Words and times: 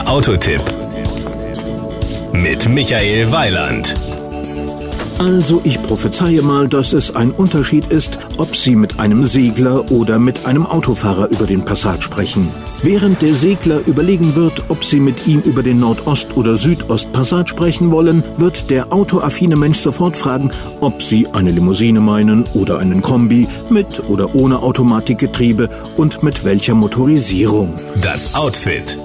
Der 0.00 0.08
Autotipp 0.08 0.62
mit 2.32 2.66
Michael 2.70 3.30
Weiland. 3.32 3.94
Also 5.18 5.60
ich 5.62 5.82
prophezeie 5.82 6.40
mal, 6.40 6.68
dass 6.68 6.94
es 6.94 7.14
ein 7.14 7.32
Unterschied 7.32 7.84
ist, 7.88 8.18
ob 8.38 8.56
Sie 8.56 8.76
mit 8.76 8.98
einem 8.98 9.26
Segler 9.26 9.90
oder 9.90 10.18
mit 10.18 10.46
einem 10.46 10.64
Autofahrer 10.64 11.30
über 11.30 11.44
den 11.44 11.66
Passat 11.66 12.02
sprechen. 12.02 12.48
Während 12.82 13.20
der 13.20 13.34
Segler 13.34 13.80
überlegen 13.86 14.34
wird, 14.36 14.62
ob 14.68 14.82
Sie 14.84 15.00
mit 15.00 15.26
ihm 15.26 15.40
über 15.40 15.62
den 15.62 15.80
Nordost- 15.80 16.34
oder 16.34 16.56
Südost-Passat 16.56 17.50
sprechen 17.50 17.90
wollen, 17.90 18.24
wird 18.38 18.70
der 18.70 18.94
autoaffine 18.94 19.56
Mensch 19.56 19.80
sofort 19.80 20.16
fragen, 20.16 20.50
ob 20.80 21.02
Sie 21.02 21.28
eine 21.34 21.50
Limousine 21.50 22.00
meinen 22.00 22.44
oder 22.54 22.78
einen 22.78 23.02
Kombi 23.02 23.46
mit 23.68 24.08
oder 24.08 24.34
ohne 24.34 24.62
Automatikgetriebe 24.62 25.68
und 25.98 26.22
mit 26.22 26.42
welcher 26.42 26.74
Motorisierung. 26.74 27.74
Das 28.00 28.34
Outfit. 28.34 28.96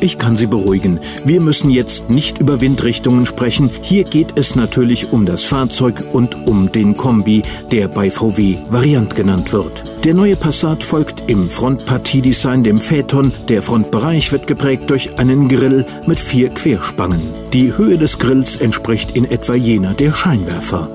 Ich 0.00 0.18
kann 0.18 0.36
Sie 0.36 0.46
beruhigen. 0.46 1.00
Wir 1.24 1.40
müssen 1.40 1.70
jetzt 1.70 2.08
nicht 2.08 2.40
über 2.40 2.60
Windrichtungen 2.60 3.26
sprechen. 3.26 3.70
Hier 3.82 4.04
geht 4.04 4.38
es 4.38 4.54
natürlich 4.54 5.12
um 5.12 5.26
das 5.26 5.44
Fahrzeug 5.44 6.04
und 6.12 6.46
um 6.46 6.70
den 6.70 6.96
Kombi, 6.96 7.42
der 7.72 7.88
bei 7.88 8.10
VW 8.10 8.58
Variant 8.68 9.14
genannt 9.14 9.52
wird. 9.52 9.82
Der 10.04 10.14
neue 10.14 10.36
Passat 10.36 10.84
folgt 10.84 11.28
im 11.28 11.48
Frontpartiedesign 11.48 12.62
dem 12.62 12.78
Phaeton. 12.78 13.32
Der 13.48 13.62
Frontbereich 13.62 14.30
wird 14.30 14.46
geprägt 14.46 14.88
durch 14.88 15.18
einen 15.18 15.48
Grill 15.48 15.84
mit 16.06 16.20
vier 16.20 16.50
Querspangen. 16.50 17.20
Die 17.52 17.76
Höhe 17.76 17.98
des 17.98 18.18
Grills 18.18 18.56
entspricht 18.56 19.16
in 19.16 19.24
etwa 19.24 19.54
jener 19.54 19.94
der 19.94 20.14
Scheinwerfer. 20.14 20.90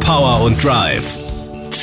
Power 0.00 0.44
und 0.44 0.62
Drive. 0.62 1.25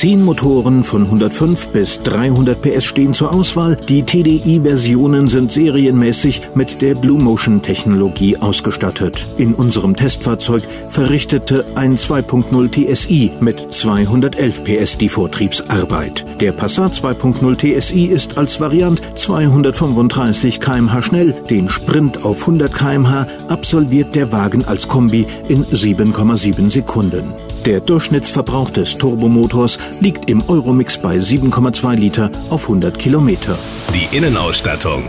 Zehn 0.04 0.22
Motoren 0.22 0.84
von 0.84 1.04
105 1.04 1.68
bis 1.68 2.02
300 2.02 2.60
PS 2.60 2.84
stehen 2.84 3.14
zur 3.14 3.32
Auswahl. 3.32 3.74
Die 3.88 4.02
TDI-Versionen 4.02 5.28
sind 5.28 5.50
serienmäßig 5.50 6.42
mit 6.54 6.82
der 6.82 6.94
Blue 6.94 7.18
Motion 7.18 7.62
Technologie 7.62 8.36
ausgestattet. 8.36 9.26
In 9.38 9.54
unserem 9.54 9.96
Testfahrzeug 9.96 10.64
verrichtete 10.90 11.64
ein 11.74 11.96
2.0 11.96 12.92
TSI 12.92 13.32
mit 13.40 13.72
211 13.72 14.64
PS 14.64 14.98
die 14.98 15.08
Vortriebsarbeit. 15.08 16.26
Der 16.38 16.52
Passat 16.52 16.92
2.0 16.92 17.80
TSI 17.80 18.04
ist 18.04 18.36
als 18.36 18.60
Variant 18.60 19.00
235 19.14 20.60
km/h 20.60 21.00
schnell. 21.00 21.34
Den 21.48 21.70
Sprint 21.70 22.26
auf 22.26 22.42
100 22.42 22.74
km/h 22.74 23.26
absolviert 23.48 24.14
der 24.14 24.30
Wagen 24.32 24.66
als 24.66 24.86
Kombi 24.86 25.26
in 25.48 25.64
7,7 25.64 26.68
Sekunden. 26.68 27.32
Der 27.64 27.80
Durchschnittsverbrauch 27.80 28.68
des 28.68 28.96
Turbomotors 28.96 29.78
liegt 30.00 30.28
im 30.28 30.42
Euromix 30.48 30.98
bei 30.98 31.16
7,2 31.16 31.94
Liter 31.94 32.30
auf 32.50 32.64
100 32.64 32.98
Kilometer. 32.98 33.56
Die 33.94 34.14
Innenausstattung. 34.14 35.04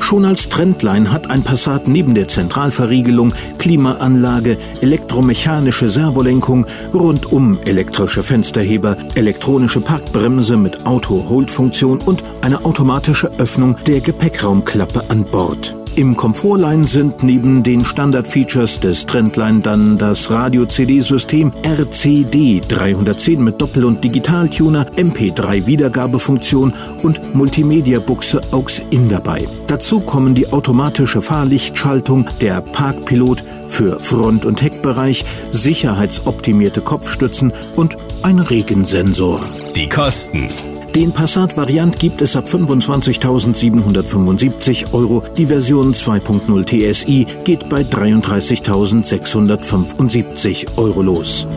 Schon 0.00 0.24
als 0.24 0.48
Trendline 0.48 1.12
hat 1.12 1.30
ein 1.30 1.42
Passat 1.42 1.86
neben 1.88 2.14
der 2.14 2.28
Zentralverriegelung, 2.28 3.34
Klimaanlage, 3.58 4.56
elektromechanische 4.80 5.90
Servolenkung, 5.90 6.66
rundum 6.94 7.58
elektrische 7.66 8.22
Fensterheber, 8.22 8.96
elektronische 9.14 9.80
Parkbremse 9.80 10.56
mit 10.56 10.86
Auto-Hold-Funktion 10.86 11.98
und 11.98 12.24
eine 12.40 12.64
automatische 12.64 13.30
Öffnung 13.38 13.76
der 13.86 14.00
Gepäckraumklappe 14.00 15.04
an 15.10 15.24
Bord. 15.24 15.76
Im 15.96 16.16
Komfortline 16.16 16.84
sind 16.84 17.22
neben 17.22 17.62
den 17.62 17.84
Standard-Features 17.84 18.80
des 18.80 19.06
Trendline 19.06 19.60
dann 19.60 19.96
das 19.96 20.28
Radio-CD-System 20.28 21.52
RCD 21.62 22.60
310 22.68 23.42
mit 23.42 23.60
Doppel- 23.60 23.84
und 23.84 24.02
Digitaltuner, 24.02 24.86
MP3-Wiedergabefunktion 24.96 26.74
und 27.04 27.36
Multimedia-Buchse 27.36 28.40
AUX-IN 28.50 29.08
dabei. 29.08 29.46
Dazu 29.68 30.00
kommen 30.00 30.34
die 30.34 30.52
automatische 30.52 31.22
Fahrlichtschaltung, 31.22 32.28
der 32.40 32.60
Parkpilot 32.60 33.44
für 33.68 34.00
Front- 34.00 34.44
und 34.44 34.62
Heckbereich, 34.62 35.24
sicherheitsoptimierte 35.52 36.80
Kopfstützen 36.80 37.52
und 37.76 37.96
ein 38.24 38.40
Regensensor. 38.40 39.40
Die 39.76 39.88
Kosten. 39.88 40.48
Den 40.94 41.10
Passat 41.10 41.56
Variant 41.56 41.98
gibt 41.98 42.22
es 42.22 42.36
ab 42.36 42.46
25.775 42.46 44.92
Euro. 44.92 45.24
Die 45.36 45.46
Version 45.46 45.92
2.0 45.92 46.92
TSI 46.92 47.26
geht 47.42 47.68
bei 47.68 47.80
33.675 47.80 50.76
Euro 50.76 51.02
los. 51.02 51.48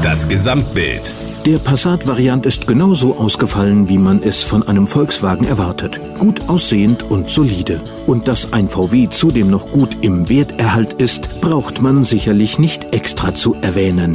Das 0.00 0.28
Gesamtbild. 0.28 1.12
Der 1.44 1.58
Passat-Variant 1.58 2.46
ist 2.46 2.68
genauso 2.68 3.16
ausgefallen, 3.16 3.88
wie 3.88 3.98
man 3.98 4.22
es 4.22 4.42
von 4.42 4.62
einem 4.66 4.86
Volkswagen 4.86 5.46
erwartet. 5.46 6.00
Gut 6.18 6.48
aussehend 6.48 7.02
und 7.02 7.28
solide. 7.28 7.82
Und 8.06 8.28
dass 8.28 8.52
ein 8.52 8.68
VW 8.68 9.08
zudem 9.10 9.50
noch 9.50 9.72
gut 9.72 9.98
im 10.02 10.28
Werterhalt 10.28 11.02
ist, 11.02 11.40
braucht 11.40 11.82
man 11.82 12.04
sicherlich 12.04 12.60
nicht 12.60 12.94
extra 12.94 13.34
zu 13.34 13.56
erwähnen. 13.60 14.14